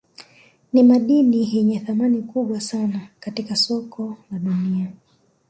Nimadini 0.73 1.55
yenye 1.55 1.79
thamani 1.79 2.21
kubwa 2.21 2.61
sana 2.61 3.07
katika 3.19 3.55
soko 3.55 4.17
la 4.31 4.39
dunia 4.39 4.91